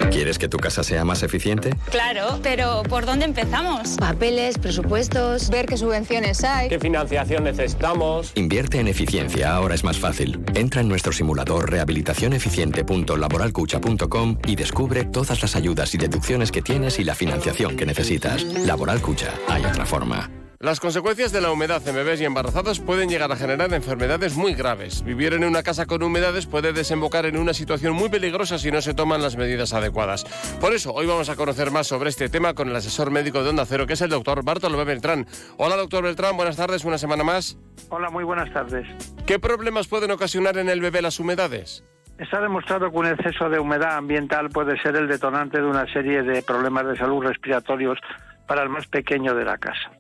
¿Quieres 0.10 0.38
que 0.38 0.48
tu 0.48 0.58
casa 0.58 0.84
sea 0.84 1.04
más 1.04 1.22
eficiente? 1.24 1.72
Claro, 1.90 2.40
pero 2.44 2.84
¿por 2.84 3.08
dónde 3.08 3.26
empezamos? 3.26 3.98
Papeles, 3.98 4.60
presupuestos, 4.60 5.50
ver 5.50 5.66
qué 5.66 5.76
subvenciones 5.76 6.44
hay. 6.44 6.70
¿Qué 6.70 6.80
financiación 6.80 7.46
necesitamos? 7.46 8.32
Invierte 8.36 8.80
en 8.80 8.88
eficiencia, 8.88 9.56
ahora 9.56 9.74
es 9.74 9.84
más 9.84 9.98
fácil. 9.98 10.40
Entra 10.54 10.82
en 10.82 10.88
nuestro 10.88 11.12
simulador 11.12 11.72
rehabilitacioneficiente.laboralcucha.com 11.72 14.38
y 14.46 14.56
descubre 14.56 15.04
todas 15.04 15.42
las 15.42 15.56
ayudas 15.56 15.96
y 15.96 15.98
deducciones 15.98 16.52
que 16.52 16.62
tienes 16.62 17.00
y 17.00 17.04
la 17.04 17.16
financiación 17.16 17.76
que 17.76 17.88
necesitas. 17.88 18.44
Laboral 18.44 19.02
Cucha, 19.02 19.34
hay 19.50 19.66
otra 19.66 19.86
forma. 19.86 20.30
Las 20.64 20.80
consecuencias 20.80 21.34
de 21.34 21.42
la 21.42 21.52
humedad 21.52 21.86
en 21.86 21.94
bebés 21.94 22.22
y 22.22 22.24
embarazadas 22.24 22.80
pueden 22.80 23.10
llegar 23.10 23.30
a 23.30 23.36
generar 23.36 23.74
enfermedades 23.74 24.38
muy 24.38 24.54
graves. 24.54 25.04
Vivir 25.04 25.34
en 25.34 25.44
una 25.44 25.62
casa 25.62 25.86
con 25.86 26.02
humedades 26.02 26.46
puede 26.46 26.72
desembocar 26.72 27.26
en 27.26 27.36
una 27.36 27.54
situación 27.54 27.92
muy 27.92 28.08
peligrosa 28.08 28.58
si 28.58 28.72
no 28.72 28.80
se 28.80 28.94
toman 28.94 29.22
las 29.22 29.36
medidas 29.36 29.74
adecuadas. 29.74 30.24
Por 30.62 30.72
eso, 30.72 30.94
hoy 30.94 31.06
vamos 31.06 31.28
a 31.28 31.36
conocer 31.36 31.70
más 31.70 31.88
sobre 31.88 32.10
este 32.10 32.30
tema 32.30 32.54
con 32.54 32.70
el 32.70 32.76
asesor 32.78 33.12
médico 33.12 33.44
de 33.44 33.50
Onda 33.50 33.66
Cero, 33.66 33.86
que 33.86 33.92
es 33.92 34.02
el 34.04 34.10
doctor 34.10 34.46
Bartolomé 34.46 34.86
Beltrán. 34.86 35.28
Hola, 35.58 35.76
doctor 35.76 36.06
Beltrán, 36.06 36.38
buenas 36.38 36.56
tardes, 36.56 36.86
una 36.86 36.98
semana 36.98 37.26
más. 37.26 37.58
Hola, 37.90 38.10
muy 38.10 38.24
buenas 38.24 38.50
tardes. 38.54 38.88
¿Qué 39.26 39.40
problemas 39.40 39.90
pueden 39.90 40.12
ocasionar 40.12 40.58
en 40.58 40.70
el 40.70 40.80
bebé 40.80 41.02
las 41.02 41.20
humedades? 41.20 41.84
Está 42.18 42.40
demostrado 42.40 42.90
que 42.90 42.98
un 42.98 43.08
exceso 43.08 43.50
de 43.50 43.60
humedad 43.60 43.98
ambiental 43.98 44.48
puede 44.48 44.82
ser 44.82 44.96
el 44.96 45.10
detonante 45.10 45.58
de 45.58 45.68
una 45.68 45.92
serie 45.92 46.24
de 46.24 46.42
problemas 46.42 46.88
de 46.88 46.96
salud 46.96 47.22
respiratorios 47.22 48.00
para 48.48 48.64
el 48.64 48.70
más 48.70 48.88
pequeño 48.88 49.36
de 49.36 49.44
la 49.44 49.58
casa. 49.58 49.92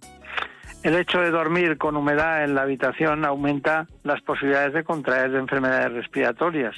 El 0.83 0.97
hecho 0.97 1.21
de 1.21 1.31
dormir 1.31 1.77
con 1.77 1.95
humedad 1.95 2.43
en 2.43 2.55
la 2.55 2.63
habitación 2.63 3.23
aumenta 3.23 3.87
las 4.03 4.21
posibilidades 4.21 4.73
de 4.73 4.83
contraer 4.83 5.33
enfermedades 5.33 5.93
respiratorias. 5.93 6.75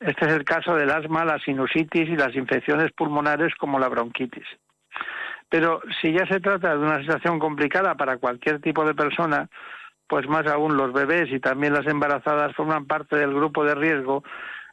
Este 0.00 0.26
es 0.26 0.32
el 0.32 0.44
caso 0.44 0.74
del 0.74 0.90
asma, 0.90 1.24
la 1.24 1.38
sinusitis 1.38 2.08
y 2.08 2.16
las 2.16 2.34
infecciones 2.34 2.90
pulmonares 2.90 3.54
como 3.54 3.78
la 3.78 3.88
bronquitis. 3.88 4.46
Pero 5.48 5.80
si 6.00 6.12
ya 6.12 6.26
se 6.26 6.40
trata 6.40 6.76
de 6.76 6.78
una 6.78 6.98
situación 6.98 7.38
complicada 7.38 7.94
para 7.94 8.16
cualquier 8.16 8.60
tipo 8.60 8.84
de 8.84 8.94
persona, 8.94 9.48
pues 10.08 10.26
más 10.26 10.46
aún 10.48 10.76
los 10.76 10.92
bebés 10.92 11.30
y 11.30 11.38
también 11.38 11.72
las 11.72 11.86
embarazadas 11.86 12.56
forman 12.56 12.86
parte 12.86 13.14
del 13.14 13.32
grupo 13.32 13.64
de 13.64 13.76
riesgo 13.76 14.24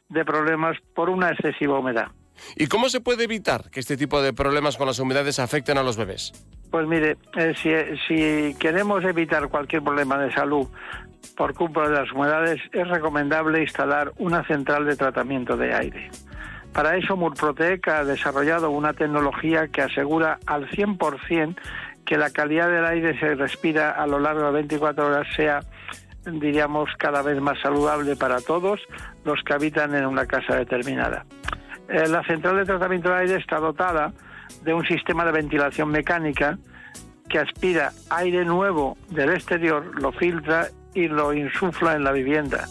de 0.08 0.24
problemas 0.24 0.76
por 0.96 1.10
una 1.10 1.30
excesiva 1.30 1.78
humedad. 1.78 2.08
¿Y 2.56 2.66
cómo 2.66 2.88
se 2.88 3.00
puede 3.00 3.24
evitar 3.24 3.70
que 3.70 3.80
este 3.80 3.96
tipo 3.96 4.22
de 4.22 4.32
problemas 4.32 4.76
con 4.76 4.86
las 4.86 4.98
humedades 4.98 5.38
afecten 5.38 5.78
a 5.78 5.82
los 5.82 5.96
bebés? 5.96 6.32
Pues 6.70 6.86
mire, 6.86 7.16
eh, 7.36 7.96
si, 8.06 8.54
queremos 8.58 9.04
evitar 9.04 9.48
cualquier 9.48 9.82
problema 9.82 10.18
de 10.18 10.32
salud 10.32 10.68
por 11.36 11.54
culpa 11.54 11.88
de 11.88 11.94
las 11.94 12.12
humedades, 12.12 12.60
es 12.72 12.88
recomendable 12.88 13.62
instalar 13.62 14.12
una 14.18 14.44
central 14.44 14.84
de 14.84 14.96
tratamiento 14.96 15.56
de 15.56 15.74
aire. 15.74 16.10
Para 16.72 16.96
eso, 16.96 17.16
Murprotec 17.16 17.88
ha 17.88 18.04
desarrollado 18.04 18.70
una 18.70 18.92
tecnología 18.92 19.68
que 19.68 19.82
asegura 19.82 20.38
al 20.46 20.68
100% 20.68 21.56
que 22.04 22.16
la 22.16 22.30
calidad 22.30 22.70
del 22.70 22.86
aire 22.86 23.18
se 23.18 23.34
respira 23.34 23.90
a 23.90 24.06
lo 24.06 24.18
largo 24.18 24.46
de 24.46 24.52
24 24.52 25.06
horas 25.06 25.26
sea, 25.36 25.60
diríamos, 26.24 26.90
cada 26.98 27.22
vez 27.22 27.40
más 27.40 27.58
saludable 27.60 28.16
para 28.16 28.40
todos 28.40 28.80
los 29.24 29.42
que 29.42 29.54
habitan 29.54 29.94
en 29.94 30.06
una 30.06 30.26
casa 30.26 30.56
determinada. 30.56 31.26
Eh, 31.88 32.06
la 32.08 32.22
central 32.24 32.56
de 32.56 32.64
tratamiento 32.64 33.08
de 33.08 33.16
aire 33.16 33.36
está 33.36 33.58
dotada 33.58 34.12
de 34.62 34.74
un 34.74 34.84
sistema 34.84 35.24
de 35.24 35.32
ventilación 35.32 35.88
mecánica 35.90 36.58
que 37.28 37.38
aspira 37.38 37.92
aire 38.10 38.44
nuevo 38.44 38.96
del 39.10 39.30
exterior, 39.30 40.00
lo 40.00 40.12
filtra 40.12 40.68
y 40.94 41.08
lo 41.08 41.32
insufla 41.32 41.94
en 41.94 42.04
la 42.04 42.12
vivienda. 42.12 42.66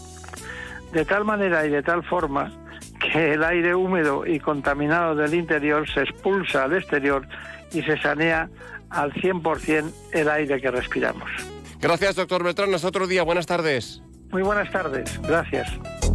De 0.92 1.04
tal 1.04 1.24
manera 1.24 1.66
y 1.66 1.70
de 1.70 1.82
tal 1.82 2.02
forma 2.04 2.50
que 3.00 3.34
el 3.34 3.44
aire 3.44 3.74
húmedo 3.74 4.26
y 4.26 4.40
contaminado 4.40 5.14
del 5.14 5.34
interior 5.34 5.88
se 5.88 6.02
expulsa 6.02 6.64
al 6.64 6.74
exterior 6.74 7.26
y 7.72 7.82
se 7.82 7.96
sanea 7.98 8.48
al 8.90 9.12
100% 9.12 9.92
el 10.12 10.28
aire 10.28 10.60
que 10.60 10.70
respiramos. 10.70 11.30
Gracias, 11.80 12.16
doctor 12.16 12.42
Beltrán. 12.42 12.74
Hasta 12.74 12.88
otro 12.88 13.06
día. 13.06 13.22
Buenas 13.22 13.46
tardes. 13.46 14.02
Muy 14.30 14.42
buenas 14.42 14.70
tardes. 14.70 15.20
Gracias. 15.22 15.68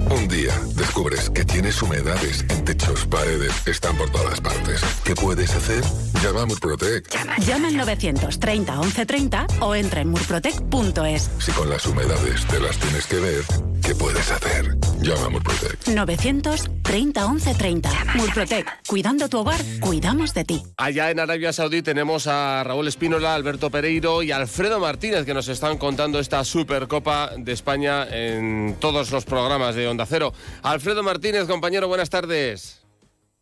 Un 0.09 0.27
día 0.27 0.53
descubres 0.75 1.29
que 1.29 1.43
tienes 1.45 1.81
humedades 1.81 2.45
en 2.49 2.65
techos, 2.65 3.05
paredes, 3.05 3.51
están 3.67 3.95
por 3.97 4.09
todas 4.09 4.39
partes. 4.41 4.81
¿Qué 5.03 5.15
puedes 5.15 5.53
hacer? 5.55 5.83
Llama 6.21 6.43
a 6.43 6.45
Murprotec. 6.45 7.09
Llama, 7.09 7.37
Llama 7.39 7.67
al 7.67 7.77
930 7.77 8.73
1130 8.73 9.47
o 9.61 9.75
entra 9.75 10.01
en 10.01 10.09
murprotec.es. 10.09 11.29
Si 11.39 11.51
con 11.51 11.69
las 11.69 11.85
humedades 11.85 12.45
te 12.45 12.59
las 12.59 12.77
tienes 12.77 13.05
que 13.07 13.17
ver, 13.17 13.43
¿qué 13.85 13.95
puedes 13.95 14.31
hacer? 14.31 14.77
Llama 15.01 15.25
a 15.25 15.29
Murprotec. 15.29 15.87
930 15.87 17.27
1130. 17.27 17.89
Murprotec. 18.15 18.87
Cuidando 18.87 19.27
tu 19.29 19.39
hogar, 19.39 19.59
cuidamos 19.79 20.33
de 20.33 20.45
ti. 20.45 20.63
Allá 20.77 21.11
en 21.11 21.19
Arabia 21.19 21.51
Saudí 21.51 21.81
tenemos 21.81 22.27
a 22.27 22.63
Raúl 22.63 22.87
Espínola, 22.87 23.35
Alberto 23.35 23.69
Pereiro 23.69 24.23
y 24.23 24.31
Alfredo 24.31 24.79
Martínez 24.79 25.25
que 25.25 25.33
nos 25.33 25.47
están 25.47 25.77
contando 25.77 26.19
esta 26.19 26.43
Supercopa 26.43 27.31
de 27.37 27.51
España 27.51 28.07
en 28.09 28.77
todos 28.79 29.11
los 29.11 29.25
programas 29.25 29.75
de 29.75 29.87
Onda 29.93 30.05
Cero. 30.07 30.33
Alfredo 30.63 31.03
Martínez, 31.03 31.45
compañero, 31.47 31.87
buenas 31.87 32.09
tardes. 32.09 32.81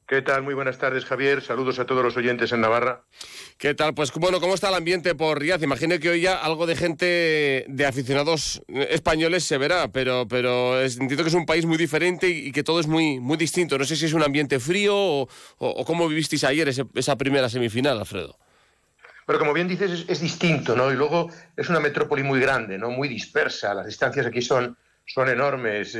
¿Qué 0.06 0.22
tal? 0.22 0.44
Muy 0.44 0.54
buenas 0.54 0.78
tardes, 0.78 1.06
Javier. 1.06 1.42
Saludos 1.42 1.80
a 1.80 1.86
todos 1.86 2.04
los 2.04 2.18
oyentes 2.18 2.52
en 2.52 2.60
Navarra. 2.60 3.06
¿Qué 3.58 3.74
tal? 3.74 3.94
Pues 3.94 4.12
bueno, 4.16 4.42
¿cómo 4.42 4.54
está 4.54 4.68
el 4.68 4.76
ambiente 4.76 5.16
por 5.16 5.40
Riaz? 5.40 5.64
Imagino 5.64 5.98
que 5.98 6.10
hoy 6.10 6.20
ya 6.20 6.36
algo 6.36 6.68
de 6.68 6.76
gente, 6.76 7.64
de 7.70 7.86
aficionados 7.86 8.62
españoles 8.68 9.46
se 9.46 9.58
verá, 9.58 9.88
pero, 9.94 10.28
pero 10.28 10.82
entiendo 10.82 11.24
que 11.24 11.30
es 11.30 11.36
un 11.36 11.46
país 11.46 11.66
muy 11.66 11.78
diferente 11.78 12.28
y, 12.28 12.52
que 12.52 12.64
todo 12.64 12.82
es 12.82 12.88
muy, 12.88 13.22
muy 13.22 13.38
distinto. 13.38 13.78
No 13.78 13.86
sé 13.86 13.96
si 13.96 14.08
es 14.08 14.14
un 14.14 14.24
ambiente 14.24 14.60
frío 14.60 14.94
o, 14.98 15.86
cómo 15.86 16.10
vivisteis 16.10 16.44
ayer 16.44 16.68
esa 16.68 17.16
primera 17.16 17.48
semifinal, 17.48 17.98
Alfredo. 17.98 18.38
Pero 19.26 19.40
como 19.40 19.54
bien 19.54 19.70
dices, 19.70 20.04
es, 20.10 20.20
distinto, 20.20 20.76
¿no? 20.76 20.92
Y 20.92 20.96
luego 20.98 21.30
es 21.56 21.70
una 21.70 21.80
metrópoli 21.80 22.22
muy 22.22 22.42
grande, 22.42 22.78
¿no? 22.78 22.90
Muy 22.90 23.08
dispersa. 23.08 23.74
Las 23.74 23.86
distancias 23.86 24.26
aquí 24.26 24.42
son 24.42 24.76
son 25.14 25.28
enormes, 25.28 25.98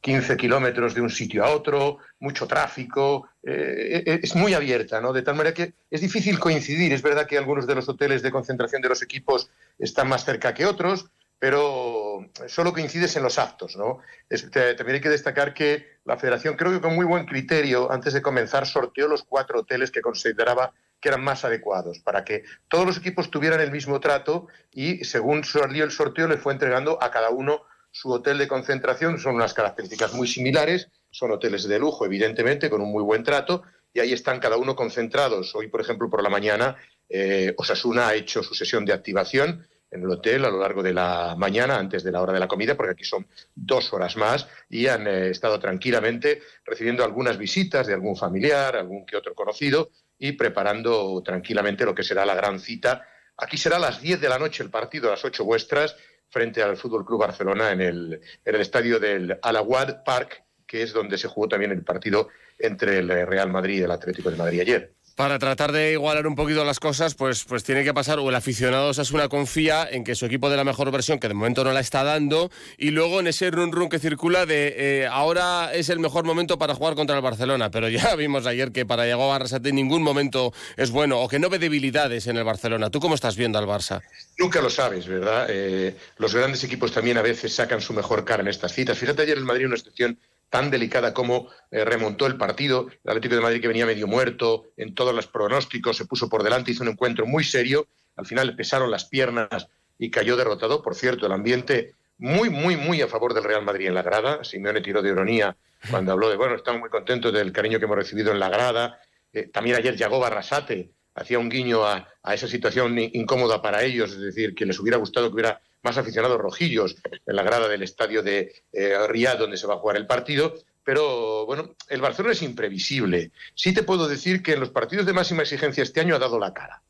15 0.00 0.32
eh, 0.32 0.36
kilómetros 0.36 0.94
de 0.94 1.00
un 1.00 1.10
sitio 1.10 1.44
a 1.44 1.50
otro, 1.50 1.98
mucho 2.20 2.46
tráfico, 2.46 3.28
eh, 3.42 4.04
eh, 4.06 4.20
es 4.22 4.36
muy 4.36 4.54
abierta, 4.54 5.00
¿no? 5.00 5.12
De 5.12 5.22
tal 5.22 5.34
manera 5.34 5.52
que 5.52 5.74
es 5.90 6.00
difícil 6.00 6.38
coincidir. 6.38 6.92
Es 6.92 7.02
verdad 7.02 7.26
que 7.26 7.36
algunos 7.36 7.66
de 7.66 7.74
los 7.74 7.88
hoteles 7.88 8.22
de 8.22 8.30
concentración 8.30 8.80
de 8.80 8.88
los 8.88 9.02
equipos 9.02 9.50
están 9.76 10.08
más 10.08 10.24
cerca 10.24 10.54
que 10.54 10.66
otros, 10.66 11.10
pero 11.36 12.20
solo 12.46 12.72
coincides 12.72 13.16
en 13.16 13.24
los 13.24 13.38
actos, 13.38 13.76
¿no? 13.76 13.98
también 14.28 14.94
hay 14.94 15.00
que 15.00 15.10
destacar 15.10 15.52
que 15.52 15.98
la 16.04 16.16
Federación, 16.16 16.56
creo 16.56 16.70
que 16.70 16.80
con 16.80 16.94
muy 16.94 17.04
buen 17.04 17.26
criterio, 17.26 17.90
antes 17.90 18.12
de 18.12 18.22
comenzar, 18.22 18.66
sorteó 18.66 19.08
los 19.08 19.24
cuatro 19.24 19.60
hoteles 19.60 19.90
que 19.90 20.00
consideraba 20.00 20.72
que 21.00 21.08
eran 21.08 21.22
más 21.22 21.44
adecuados, 21.44 21.98
para 21.98 22.24
que 22.24 22.44
todos 22.68 22.86
los 22.86 22.96
equipos 22.96 23.30
tuvieran 23.30 23.60
el 23.60 23.72
mismo 23.72 24.00
trato 24.00 24.46
y, 24.72 25.04
según 25.04 25.44
salió 25.44 25.84
el 25.84 25.90
sorteo, 25.90 26.28
le 26.28 26.38
fue 26.38 26.52
entregando 26.54 27.02
a 27.02 27.10
cada 27.10 27.28
uno 27.28 27.64
su 27.94 28.10
hotel 28.10 28.38
de 28.38 28.48
concentración 28.48 29.20
son 29.20 29.36
unas 29.36 29.54
características 29.54 30.14
muy 30.14 30.26
similares, 30.26 30.88
son 31.12 31.30
hoteles 31.30 31.68
de 31.68 31.78
lujo, 31.78 32.04
evidentemente, 32.04 32.68
con 32.68 32.82
un 32.82 32.90
muy 32.90 33.04
buen 33.04 33.22
trato, 33.22 33.62
y 33.92 34.00
ahí 34.00 34.12
están 34.12 34.40
cada 34.40 34.56
uno 34.56 34.74
concentrados. 34.74 35.54
Hoy, 35.54 35.68
por 35.68 35.80
ejemplo, 35.80 36.10
por 36.10 36.20
la 36.20 36.28
mañana, 36.28 36.74
eh, 37.08 37.54
Osasuna 37.56 38.08
ha 38.08 38.14
hecho 38.16 38.42
su 38.42 38.52
sesión 38.52 38.84
de 38.84 38.92
activación 38.92 39.64
en 39.92 40.02
el 40.02 40.10
hotel 40.10 40.44
a 40.44 40.50
lo 40.50 40.58
largo 40.58 40.82
de 40.82 40.92
la 40.92 41.36
mañana, 41.38 41.76
antes 41.76 42.02
de 42.02 42.10
la 42.10 42.20
hora 42.20 42.32
de 42.32 42.40
la 42.40 42.48
comida, 42.48 42.76
porque 42.76 42.94
aquí 42.94 43.04
son 43.04 43.28
dos 43.54 43.92
horas 43.92 44.16
más, 44.16 44.48
y 44.68 44.88
han 44.88 45.06
eh, 45.06 45.30
estado 45.30 45.60
tranquilamente 45.60 46.42
recibiendo 46.64 47.04
algunas 47.04 47.38
visitas 47.38 47.86
de 47.86 47.94
algún 47.94 48.16
familiar, 48.16 48.74
algún 48.74 49.06
que 49.06 49.16
otro 49.16 49.36
conocido, 49.36 49.90
y 50.18 50.32
preparando 50.32 51.22
tranquilamente 51.24 51.84
lo 51.84 51.94
que 51.94 52.02
será 52.02 52.26
la 52.26 52.34
gran 52.34 52.58
cita. 52.58 53.06
Aquí 53.36 53.56
será 53.56 53.76
a 53.76 53.80
las 53.80 54.02
10 54.02 54.20
de 54.20 54.28
la 54.28 54.40
noche 54.40 54.64
el 54.64 54.70
partido, 54.70 55.06
a 55.06 55.12
las 55.12 55.24
8 55.24 55.44
vuestras, 55.44 55.94
frente 56.34 56.64
al 56.64 56.76
Fútbol 56.76 57.06
Club 57.06 57.20
Barcelona 57.20 57.70
en 57.70 57.80
el, 57.80 58.20
estadio 58.44 58.98
del 58.98 59.38
Alawad 59.40 60.02
Park, 60.02 60.42
que 60.66 60.82
es 60.82 60.92
donde 60.92 61.16
se 61.16 61.28
jugó 61.28 61.46
también 61.46 61.70
el 61.70 61.84
partido 61.84 62.28
entre 62.58 62.98
el 62.98 63.08
Real 63.08 63.52
Madrid 63.52 63.78
y 63.78 63.82
el 63.84 63.90
Atlético 63.92 64.32
de 64.32 64.36
Madrid 64.36 64.60
ayer 64.60 64.94
para 65.14 65.38
tratar 65.38 65.72
de 65.72 65.92
igualar 65.92 66.26
un 66.26 66.34
poquito 66.34 66.64
las 66.64 66.80
cosas, 66.80 67.14
pues, 67.14 67.44
pues 67.44 67.62
tiene 67.62 67.84
que 67.84 67.94
pasar, 67.94 68.18
o 68.18 68.28
el 68.28 68.34
aficionado 68.34 68.88
Osasuna 68.88 69.28
confía 69.28 69.86
en 69.88 70.04
que 70.04 70.14
su 70.14 70.26
equipo 70.26 70.50
de 70.50 70.56
la 70.56 70.64
mejor 70.64 70.90
versión, 70.90 71.18
que 71.18 71.28
de 71.28 71.34
momento 71.34 71.62
no 71.64 71.72
la 71.72 71.80
está 71.80 72.02
dando, 72.02 72.50
y 72.78 72.90
luego 72.90 73.20
en 73.20 73.28
ese 73.28 73.50
run 73.50 73.72
run 73.72 73.88
que 73.88 73.98
circula 73.98 74.46
de 74.46 74.74
eh, 74.76 75.06
ahora 75.06 75.72
es 75.72 75.88
el 75.88 76.00
mejor 76.00 76.24
momento 76.24 76.58
para 76.58 76.74
jugar 76.74 76.94
contra 76.94 77.16
el 77.16 77.22
Barcelona, 77.22 77.70
pero 77.70 77.88
ya 77.88 78.14
vimos 78.16 78.46
ayer 78.46 78.72
que 78.72 78.84
para 78.84 79.04
Diego 79.04 79.32
Arrasate 79.32 79.68
en 79.68 79.76
ningún 79.76 80.02
momento 80.02 80.52
es 80.76 80.90
bueno, 80.90 81.20
o 81.20 81.28
que 81.28 81.38
no 81.38 81.48
ve 81.48 81.58
debilidades 81.58 82.26
en 82.26 82.36
el 82.36 82.44
Barcelona. 82.44 82.90
¿Tú 82.90 83.00
cómo 83.00 83.14
estás 83.14 83.36
viendo 83.36 83.58
al 83.58 83.66
Barça? 83.66 84.02
Nunca 84.38 84.60
lo 84.60 84.70
sabes, 84.70 85.06
¿verdad? 85.06 85.46
Eh, 85.48 85.96
los 86.18 86.34
grandes 86.34 86.64
equipos 86.64 86.92
también 86.92 87.18
a 87.18 87.22
veces 87.22 87.54
sacan 87.54 87.80
su 87.80 87.92
mejor 87.92 88.24
cara 88.24 88.42
en 88.42 88.48
estas 88.48 88.72
citas. 88.72 88.98
Fíjate 88.98 89.22
ayer 89.22 89.38
el 89.38 89.44
Madrid 89.44 89.66
una 89.66 89.76
excepción 89.76 90.18
tan 90.54 90.70
delicada 90.70 91.12
como 91.12 91.50
eh, 91.72 91.84
remontó 91.84 92.26
el 92.26 92.36
partido. 92.36 92.86
El 93.02 93.10
Atlético 93.10 93.34
de 93.34 93.40
Madrid 93.40 93.60
que 93.60 93.66
venía 93.66 93.86
medio 93.86 94.06
muerto 94.06 94.66
en 94.76 94.94
todos 94.94 95.12
los 95.12 95.26
pronósticos, 95.26 95.96
se 95.96 96.04
puso 96.04 96.28
por 96.28 96.44
delante, 96.44 96.70
hizo 96.70 96.84
un 96.84 96.90
encuentro 96.90 97.26
muy 97.26 97.42
serio. 97.42 97.88
Al 98.14 98.24
final 98.24 98.46
le 98.46 98.52
pesaron 98.52 98.88
las 98.88 99.06
piernas 99.06 99.66
y 99.98 100.12
cayó 100.12 100.36
derrotado. 100.36 100.80
Por 100.80 100.94
cierto, 100.94 101.26
el 101.26 101.32
ambiente 101.32 101.96
muy, 102.18 102.50
muy, 102.50 102.76
muy 102.76 103.02
a 103.02 103.08
favor 103.08 103.34
del 103.34 103.42
Real 103.42 103.64
Madrid 103.64 103.88
en 103.88 103.94
la 103.94 104.02
grada. 104.02 104.44
Simeone 104.44 104.80
tiró 104.80 105.02
de 105.02 105.08
ironía 105.08 105.56
cuando 105.90 106.12
habló 106.12 106.30
de, 106.30 106.36
bueno, 106.36 106.54
estamos 106.54 106.80
muy 106.80 106.88
contentos 106.88 107.32
del 107.32 107.50
cariño 107.50 107.80
que 107.80 107.86
hemos 107.86 107.96
recibido 107.96 108.30
en 108.30 108.38
la 108.38 108.48
grada. 108.48 109.00
Eh, 109.32 109.48
también 109.52 109.74
ayer 109.74 109.96
llegó 109.96 110.20
Barrasate, 110.20 110.92
hacía 111.16 111.40
un 111.40 111.48
guiño 111.48 111.84
a, 111.84 112.08
esa 112.32 112.46
situación 112.46 112.96
incómoda 112.96 113.60
para 113.60 113.82
ellos, 113.82 114.12
es 114.12 114.20
decir, 114.20 114.54
que 114.54 114.66
les 114.66 114.78
hubiera 114.78 114.98
gustado 114.98 115.26
que 115.30 115.34
hubiera 115.34 115.60
más 115.84 115.98
aficionados 115.98 116.40
rojillos 116.40 116.96
en 117.26 117.36
la 117.36 117.42
grada 117.42 117.68
del 117.68 117.82
estadio 117.82 118.22
de 118.22 118.52
eh, 118.72 119.06
Riyadh 119.06 119.38
donde 119.38 119.58
se 119.58 119.66
va 119.66 119.74
a 119.74 119.78
jugar 119.78 119.96
el 119.96 120.06
partido. 120.06 120.54
Pero 120.82 121.46
bueno, 121.46 121.76
el 121.88 122.00
Barcelona 122.00 122.32
es 122.32 122.42
imprevisible. 122.42 123.30
Sí 123.54 123.72
te 123.72 123.82
puedo 123.82 124.08
decir 124.08 124.42
que 124.42 124.54
en 124.54 124.60
los 124.60 124.70
partidos 124.70 125.06
de 125.06 125.12
máxima 125.12 125.42
exigencia 125.42 125.82
este 125.82 126.00
año 126.00 126.16
ha 126.16 126.18
dado 126.18 126.38
la 126.38 126.52
cara. 126.52 126.82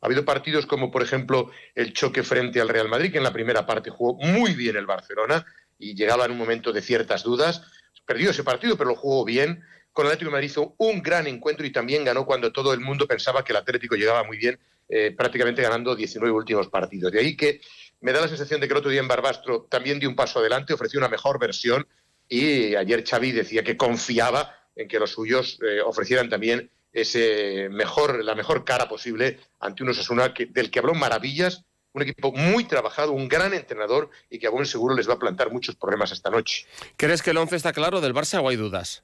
Ha 0.00 0.06
habido 0.06 0.24
partidos 0.24 0.66
como, 0.66 0.90
por 0.90 1.02
ejemplo, 1.02 1.50
el 1.74 1.92
choque 1.92 2.22
frente 2.22 2.60
al 2.60 2.68
Real 2.68 2.88
Madrid, 2.88 3.12
que 3.12 3.18
en 3.18 3.24
la 3.24 3.32
primera 3.32 3.66
parte 3.66 3.90
jugó 3.90 4.14
muy 4.14 4.54
bien 4.54 4.76
el 4.76 4.86
Barcelona 4.86 5.46
y 5.78 5.94
llegaba 5.94 6.24
en 6.24 6.32
un 6.32 6.38
momento 6.38 6.72
de 6.72 6.82
ciertas 6.82 7.22
dudas. 7.22 7.62
Perdió 8.04 8.30
ese 8.30 8.42
partido, 8.42 8.76
pero 8.76 8.90
lo 8.90 8.96
jugó 8.96 9.24
bien. 9.24 9.62
Con 9.92 10.06
el 10.06 10.12
Atlético 10.12 10.30
de 10.30 10.32
Madrid 10.32 10.46
hizo 10.46 10.74
un 10.78 11.02
gran 11.02 11.26
encuentro 11.26 11.66
y 11.66 11.72
también 11.72 12.04
ganó 12.04 12.24
cuando 12.24 12.52
todo 12.52 12.72
el 12.72 12.80
mundo 12.80 13.06
pensaba 13.06 13.44
que 13.44 13.52
el 13.52 13.58
Atlético 13.58 13.94
llegaba 13.94 14.24
muy 14.24 14.38
bien, 14.38 14.58
eh, 14.94 15.14
prácticamente 15.16 15.62
ganando 15.62 15.96
19 15.96 16.30
últimos 16.34 16.68
partidos. 16.68 17.10
De 17.10 17.18
ahí 17.18 17.34
que 17.34 17.62
me 18.02 18.12
da 18.12 18.20
la 18.20 18.28
sensación 18.28 18.60
de 18.60 18.66
que 18.68 18.74
el 18.74 18.78
otro 18.78 18.90
día 18.90 19.00
en 19.00 19.08
Barbastro 19.08 19.66
también 19.70 19.98
dio 19.98 20.06
un 20.06 20.14
paso 20.14 20.38
adelante, 20.38 20.74
ofreció 20.74 21.00
una 21.00 21.08
mejor 21.08 21.38
versión 21.38 21.88
y 22.28 22.74
ayer 22.74 23.02
Xavi 23.02 23.32
decía 23.32 23.64
que 23.64 23.78
confiaba 23.78 24.54
en 24.76 24.88
que 24.88 24.98
los 24.98 25.12
suyos 25.12 25.58
eh, 25.66 25.80
ofrecieran 25.80 26.28
también 26.28 26.70
ese 26.92 27.70
mejor, 27.70 28.22
la 28.22 28.34
mejor 28.34 28.66
cara 28.66 28.86
posible 28.86 29.38
ante 29.60 29.82
un 29.82 29.88
Osasuna 29.88 30.34
que, 30.34 30.44
del 30.44 30.70
que 30.70 30.80
habló 30.80 30.92
maravillas, 30.92 31.64
un 31.94 32.02
equipo 32.02 32.30
muy 32.30 32.64
trabajado, 32.64 33.12
un 33.12 33.28
gran 33.28 33.54
entrenador 33.54 34.10
y 34.28 34.38
que 34.38 34.46
a 34.46 34.50
buen 34.50 34.66
seguro 34.66 34.94
les 34.94 35.08
va 35.08 35.14
a 35.14 35.18
plantar 35.18 35.50
muchos 35.50 35.74
problemas 35.74 36.12
esta 36.12 36.28
noche. 36.28 36.66
¿Crees 36.98 37.22
que 37.22 37.30
el 37.30 37.38
once 37.38 37.56
está 37.56 37.72
claro 37.72 38.02
del 38.02 38.12
Barça 38.12 38.42
o 38.42 38.48
hay 38.50 38.56
dudas? 38.56 39.02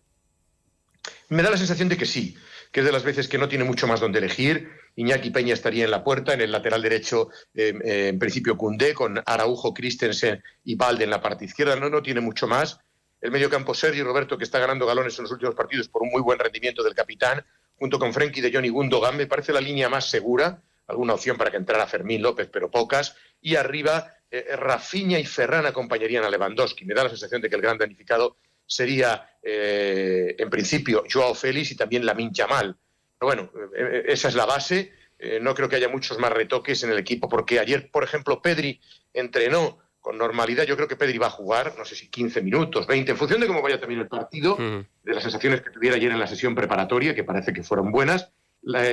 Me 1.30 1.42
da 1.42 1.50
la 1.50 1.56
sensación 1.56 1.88
de 1.88 1.96
que 1.96 2.04
sí 2.04 2.36
que 2.72 2.80
es 2.80 2.86
de 2.86 2.92
las 2.92 3.02
veces 3.02 3.28
que 3.28 3.38
no 3.38 3.48
tiene 3.48 3.64
mucho 3.64 3.86
más 3.86 4.00
donde 4.00 4.18
elegir. 4.18 4.70
Iñaki 4.98 5.30
Peña 5.30 5.54
estaría 5.54 5.84
en 5.84 5.92
la 5.92 6.02
puerta, 6.02 6.34
en 6.34 6.40
el 6.40 6.50
lateral 6.50 6.82
derecho, 6.82 7.28
eh, 7.54 7.72
eh, 7.84 8.08
en 8.08 8.18
principio 8.18 8.56
Cundé, 8.56 8.94
con 8.94 9.22
Araujo, 9.24 9.72
Christensen 9.72 10.42
y 10.64 10.74
Valde 10.74 11.04
en 11.04 11.10
la 11.10 11.22
parte 11.22 11.44
izquierda, 11.44 11.76
no, 11.76 11.88
no 11.88 12.02
tiene 12.02 12.20
mucho 12.20 12.48
más. 12.48 12.80
El 13.20 13.30
medio 13.30 13.48
campo 13.48 13.74
Sergio 13.74 14.02
Roberto, 14.02 14.36
que 14.36 14.42
está 14.42 14.58
ganando 14.58 14.86
galones 14.86 15.16
en 15.18 15.22
los 15.22 15.30
últimos 15.30 15.54
partidos 15.54 15.88
por 15.88 16.02
un 16.02 16.10
muy 16.10 16.20
buen 16.20 16.40
rendimiento 16.40 16.82
del 16.82 16.94
capitán, 16.94 17.46
junto 17.76 17.96
con 17.96 18.12
Frenkie 18.12 18.40
de 18.40 18.52
Johnny 18.52 18.70
Gundogan, 18.70 19.16
me 19.16 19.28
parece 19.28 19.52
la 19.52 19.60
línea 19.60 19.88
más 19.88 20.10
segura. 20.10 20.62
Alguna 20.88 21.14
opción 21.14 21.36
para 21.36 21.52
que 21.52 21.58
entrara 21.58 21.86
Fermín 21.86 22.20
López, 22.20 22.48
pero 22.52 22.68
pocas. 22.68 23.14
Y 23.40 23.54
arriba, 23.54 24.14
eh, 24.32 24.46
y 24.92 25.24
Ferran 25.24 25.66
acompañarían 25.66 26.24
a 26.24 26.30
Lewandowski. 26.30 26.84
Me 26.84 26.94
da 26.94 27.04
la 27.04 27.10
sensación 27.10 27.40
de 27.40 27.48
que 27.48 27.54
el 27.54 27.62
gran 27.62 27.78
danificado 27.78 28.38
sería, 28.66 29.30
eh, 29.42 30.34
en 30.36 30.50
principio, 30.50 31.04
Joao 31.08 31.34
Félix 31.34 31.70
y 31.70 31.76
también 31.76 32.04
Lamin 32.04 32.32
Yamal. 32.32 32.76
Pero 33.18 33.28
bueno, 33.28 33.50
eh, 33.76 33.84
eh, 33.96 34.02
esa 34.08 34.28
es 34.28 34.34
la 34.34 34.46
base. 34.46 34.92
no 35.40 35.54
creo 35.54 35.68
que 35.68 35.76
haya 35.76 35.88
muchos 35.88 36.18
más 36.18 36.32
retoques 36.32 36.82
en 36.84 36.90
el 36.90 36.98
equipo, 36.98 37.28
porque 37.28 37.58
ayer, 37.58 37.90
por 37.90 38.04
ejemplo, 38.04 38.40
Pedri 38.40 38.80
entrenó 39.12 39.78
con 40.00 40.16
normalidad. 40.16 40.64
Yo 40.64 40.76
creo 40.76 40.86
que 40.86 40.96
Pedri 40.96 41.18
va 41.18 41.26
a 41.26 41.30
jugar, 41.30 41.74
no 41.76 41.84
sé 41.84 41.96
si 41.96 42.08
15 42.08 42.40
minutos, 42.42 42.86
20, 42.86 43.10
en 43.10 43.16
función 43.16 43.40
de 43.40 43.48
cómo 43.48 43.60
vaya 43.60 43.80
también 43.80 44.00
el 44.00 44.08
partido, 44.08 44.56
de 44.56 45.14
las 45.14 45.24
sensaciones 45.24 45.60
que 45.60 45.70
tuviera 45.70 45.96
ayer 45.96 46.12
en 46.12 46.20
la 46.20 46.28
sesión 46.28 46.54
preparatoria, 46.54 47.14
que 47.14 47.24
parece 47.24 47.52
que 47.52 47.64
fueron 47.64 47.90
buenas. 47.90 48.30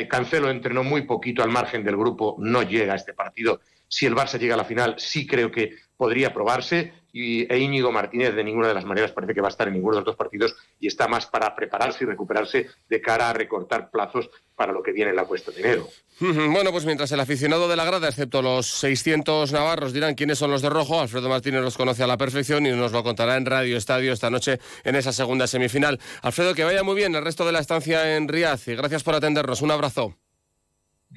Cancelo 0.09 0.49
entrenó 0.49 0.83
muy 0.83 1.03
poquito 1.03 1.43
al 1.43 1.49
margen 1.49 1.83
del 1.83 1.95
grupo, 1.95 2.35
no 2.39 2.63
llega 2.63 2.93
a 2.93 2.95
este 2.95 3.13
partido 3.13 3.61
Si 3.87 4.05
el 4.05 4.15
Barça 4.15 4.39
llega 4.39 4.55
a 4.55 4.57
la 4.57 4.65
final, 4.65 4.95
sí 4.97 5.25
creo 5.27 5.51
que 5.51 5.75
podría 5.97 6.33
probarse 6.33 6.93
y 7.17 7.51
e 7.51 7.57
Íñigo 7.57 7.93
Martínez 7.93 8.35
de 8.35 8.43
ninguna 8.43 8.67
de 8.67 8.73
las 8.73 8.83
maneras 8.83 9.13
parece 9.13 9.33
que 9.33 9.39
va 9.39 9.47
a 9.47 9.49
estar 9.49 9.67
en 9.69 9.75
ninguno 9.75 9.95
de 9.95 10.01
los 10.01 10.05
dos 10.05 10.17
partidos 10.17 10.53
y 10.81 10.87
está 10.87 11.07
más 11.07 11.25
para 11.25 11.55
prepararse 11.55 12.03
y 12.03 12.07
recuperarse 12.07 12.67
de 12.89 13.01
cara 13.01 13.29
a 13.29 13.33
recortar 13.33 13.89
plazos 13.89 14.29
para 14.53 14.73
lo 14.73 14.83
que 14.83 14.91
viene 14.91 15.11
en 15.11 15.15
la 15.15 15.23
cuesta 15.23 15.51
de 15.51 15.61
enero. 15.61 15.87
Bueno, 16.19 16.71
pues 16.71 16.85
mientras 16.85 17.11
el 17.13 17.19
aficionado 17.21 17.69
de 17.69 17.77
la 17.77 17.85
grada, 17.85 18.09
excepto 18.09 18.41
los 18.41 18.67
600 18.67 19.53
navarros, 19.53 19.93
dirán 19.93 20.15
quiénes 20.15 20.37
son 20.37 20.51
los 20.51 20.61
de 20.61 20.69
rojo, 20.69 20.99
Alfredo 20.99 21.29
Martínez 21.29 21.61
los 21.61 21.77
conoce 21.77 22.03
a 22.03 22.07
la 22.07 22.17
perfección 22.17 22.65
y 22.65 22.71
nos 22.71 22.91
lo 22.91 23.01
contará 23.01 23.37
en 23.37 23.45
Radio 23.45 23.77
Estadio 23.77 24.11
esta 24.11 24.29
noche 24.29 24.59
en 24.83 24.95
esa 24.95 25.13
segunda 25.13 25.47
semifinal. 25.47 25.99
Alfredo, 26.21 26.53
que 26.53 26.65
vaya 26.65 26.83
muy 26.83 26.95
bien 26.95 27.15
el 27.15 27.23
resto 27.23 27.45
de 27.45 27.53
la 27.53 27.59
estancia 27.59 28.17
en 28.17 28.27
Riaz 28.27 28.67
y 28.67 28.75
gracias 28.75 29.03
por 29.03 29.15
atendernos. 29.15 29.61
Un 29.61 29.71
abrazo. 29.71 30.17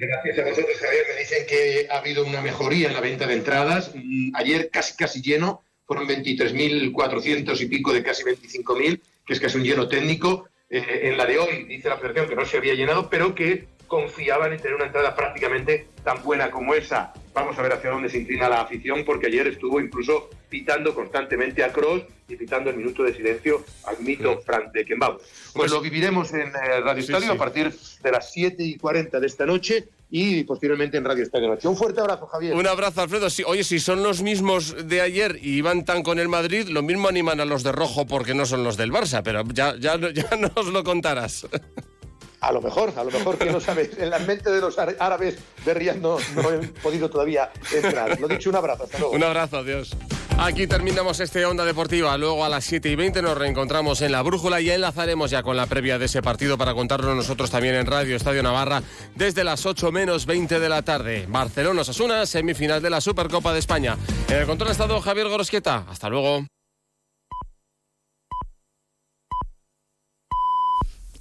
Gracias 0.00 0.38
a 0.38 0.45
vosotros, 0.45 0.76
Javier. 0.78 1.05
Me 1.12 1.21
dicen 1.21 1.45
que 1.45 1.88
ha 1.90 1.99
habido 1.99 2.25
una 2.25 2.40
mejoría 2.40 2.87
en 2.87 2.95
la 2.95 3.00
venta 3.00 3.26
de 3.26 3.35
entradas. 3.35 3.90
Mm, 3.97 4.31
ayer 4.37 4.71
casi 4.71 4.97
casi 4.97 5.21
lleno 5.21 5.64
fueron 5.87 6.07
23.400 6.07 7.61
y 7.61 7.67
pico 7.67 7.93
de 7.93 8.05
casi 8.05 8.23
25.000, 8.23 9.00
que 9.26 9.33
es 9.33 9.40
casi 9.40 9.57
un 9.57 9.64
lleno 9.64 9.88
técnico. 9.88 10.49
Eh, 10.71 11.00
en 11.02 11.17
la 11.17 11.26
de 11.26 11.40
hoy 11.40 11.64
dice 11.64 11.88
la 11.88 11.97
federación 11.97 12.28
que 12.28 12.37
no 12.37 12.45
se 12.47 12.59
había 12.59 12.75
llenado, 12.75 13.11
pero 13.11 13.35
que 13.35 13.67
confiaban 13.88 14.52
en 14.52 14.61
tener 14.61 14.76
una 14.76 14.87
entrada 14.87 15.16
prácticamente 15.16 15.88
tan 16.04 16.23
buena 16.23 16.50
como 16.50 16.75
esa. 16.75 17.12
Vamos 17.35 17.59
a 17.59 17.62
ver 17.62 17.73
hacia 17.73 17.90
dónde 17.90 18.09
se 18.09 18.18
inclina 18.18 18.49
la 18.49 18.61
afición, 18.61 19.04
porque 19.04 19.26
ayer 19.26 19.47
estuvo 19.49 19.80
incluso 19.80 20.30
pitando 20.49 20.95
constantemente 20.95 21.64
a 21.64 21.73
Cross 21.73 22.02
y 22.28 22.37
pitando 22.37 22.71
el 22.71 22.76
minuto 22.76 23.02
de 23.02 23.14
silencio 23.14 23.64
al 23.85 23.99
mito 24.00 24.40
Frank 24.40 24.73
de 24.73 24.85
Pues, 24.85 25.18
pues 25.54 25.71
lo 25.71 25.80
viviremos 25.80 26.33
en 26.35 26.49
eh, 26.49 26.80
Radio 26.83 27.02
Estadio 27.02 27.33
a 27.33 27.37
partir 27.37 27.73
de 28.02 28.11
las 28.11 28.33
7 28.33 28.62
y 28.62 28.76
40 28.76 29.21
de 29.21 29.26
esta 29.26 29.47
noche 29.47 29.88
y 30.11 30.45
posteriormente 30.45 30.97
en 30.97 31.04
Radio 31.04 31.23
Estadio 31.23 31.49
Noche. 31.49 31.68
Un 31.68 31.76
fuerte 31.76 32.00
abrazo, 32.00 32.26
Javier. 32.26 32.54
Un 32.54 32.66
abrazo, 32.66 33.02
Alfredo. 33.02 33.28
oye, 33.47 33.64
si 33.64 33.78
son 33.78 34.02
los 34.02 34.23
mismos 34.23 34.88
de 34.88 35.00
ayer 35.00 35.38
y 35.40 35.57
iban 35.57 35.85
tan 35.85 36.02
con 36.02 36.18
el 36.18 36.28
Madrid, 36.28 36.68
lo 36.68 36.83
mismo 36.83 37.09
animan 37.09 37.40
a 37.40 37.45
los 37.45 37.62
de 37.62 37.73
rojo 37.73 38.07
porque 38.07 38.35
no 38.35 38.47
son 38.47 38.64
los 38.64 38.76
del 38.76 38.92
Barça, 38.92 39.23
pero 39.23 39.45
ya, 39.52 39.75
ya, 39.78 39.97
ya 39.99 40.37
nos 40.37 40.66
lo 40.66 40.85
contarás. 40.85 41.47
A 42.40 42.52
lo 42.52 42.62
mejor, 42.62 42.92
a 42.97 43.02
lo 43.02 43.11
mejor 43.11 43.37
que 43.37 43.47
no 43.47 43.61
sabes. 43.61 43.99
En 43.99 44.11
la 44.11 44.18
mente 44.21 44.50
de 44.50 44.61
los 44.61 44.78
árabes 44.78 45.38
de 45.64 45.75
Riyadh 45.75 45.97
no, 45.97 46.18
no, 46.37 46.52
he 46.52 46.59
podido 46.68 47.11
todavía 47.11 47.50
entrar. 47.73 48.18
Lo 48.21 48.28
dicho, 48.28 48.50
un 48.50 48.57
abrazo. 48.57 48.85
Hasta 48.85 48.99
luego. 48.99 49.14
Un 49.14 49.25
abrazo, 49.25 49.59
adiós. 49.59 49.97
Aquí 50.40 50.68
terminamos 50.68 51.18
este 51.18 51.45
Onda 51.45 51.64
Deportiva. 51.64 52.16
Luego 52.16 52.45
a 52.45 52.49
las 52.49 52.64
7 52.64 52.88
y 52.90 52.95
20 52.95 53.23
nos 53.23 53.37
reencontramos 53.37 54.02
en 54.02 54.12
la 54.12 54.23
Brújula 54.23 54.61
y 54.61 54.71
enlazaremos 54.71 55.33
ya 55.33 55.42
con 55.42 55.57
la 55.57 55.66
previa 55.66 55.99
de 55.99 56.04
ese 56.04 56.23
partido 56.23 56.57
para 56.57 56.75
contarlo 56.75 57.12
nosotros 57.12 57.50
también 57.50 57.75
en 57.75 57.87
Radio 57.87 58.14
Estadio 58.14 58.45
Navarra 58.45 58.83
desde 59.16 59.42
las 59.42 59.66
8 59.66 59.90
menos 59.90 60.26
20 60.26 60.61
de 60.61 60.68
la 60.68 60.83
tarde. 60.83 61.26
Barcelona 61.28 61.80
Osasuna, 61.80 62.25
semifinal 62.25 62.80
de 62.80 62.90
la 62.90 63.00
Supercopa 63.00 63.52
de 63.52 63.59
España. 63.59 63.99
En 64.28 64.37
el 64.37 64.47
control 64.47 64.68
ha 64.68 64.73
estado 64.73 65.00
Javier 65.00 65.26
Gorosqueta. 65.26 65.85
Hasta 65.88 66.09
luego. 66.09 66.47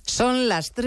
Son 0.03 0.47
las 0.47 0.73
3. 0.73 0.85